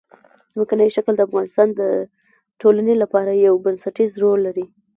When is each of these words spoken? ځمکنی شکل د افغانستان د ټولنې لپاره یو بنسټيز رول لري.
ځمکنی 0.53 0.89
شکل 0.95 1.13
د 1.17 1.21
افغانستان 1.27 1.67
د 1.79 1.81
ټولنې 2.61 2.95
لپاره 3.03 3.31
یو 3.45 3.55
بنسټيز 3.65 4.11
رول 4.23 4.39
لري. 4.47 4.65